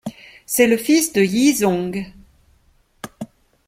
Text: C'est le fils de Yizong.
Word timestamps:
C'est 0.47 0.65
le 0.65 0.77
fils 0.77 1.13
de 1.13 1.21
Yizong. 1.21 2.11